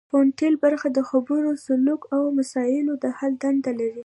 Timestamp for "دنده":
3.43-3.71